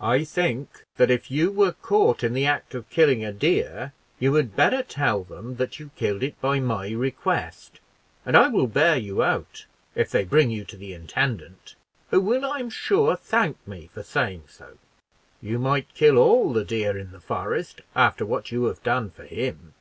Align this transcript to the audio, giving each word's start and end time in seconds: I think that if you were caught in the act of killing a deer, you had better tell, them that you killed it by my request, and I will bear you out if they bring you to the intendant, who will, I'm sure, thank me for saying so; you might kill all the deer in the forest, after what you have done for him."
I 0.00 0.24
think 0.24 0.82
that 0.96 1.08
if 1.08 1.30
you 1.30 1.52
were 1.52 1.70
caught 1.70 2.24
in 2.24 2.34
the 2.34 2.44
act 2.46 2.74
of 2.74 2.90
killing 2.90 3.24
a 3.24 3.30
deer, 3.32 3.92
you 4.18 4.34
had 4.34 4.56
better 4.56 4.82
tell, 4.82 5.22
them 5.22 5.54
that 5.54 5.78
you 5.78 5.92
killed 5.94 6.24
it 6.24 6.34
by 6.40 6.58
my 6.58 6.88
request, 6.90 7.78
and 8.26 8.36
I 8.36 8.48
will 8.48 8.66
bear 8.66 8.96
you 8.96 9.22
out 9.22 9.66
if 9.94 10.10
they 10.10 10.24
bring 10.24 10.50
you 10.50 10.64
to 10.64 10.76
the 10.76 10.94
intendant, 10.94 11.76
who 12.10 12.20
will, 12.20 12.44
I'm 12.44 12.70
sure, 12.70 13.14
thank 13.14 13.56
me 13.68 13.88
for 13.94 14.02
saying 14.02 14.46
so; 14.48 14.78
you 15.40 15.60
might 15.60 15.94
kill 15.94 16.18
all 16.18 16.52
the 16.52 16.64
deer 16.64 16.98
in 16.98 17.12
the 17.12 17.20
forest, 17.20 17.80
after 17.94 18.26
what 18.26 18.50
you 18.50 18.64
have 18.64 18.82
done 18.82 19.10
for 19.12 19.26
him." 19.26 19.74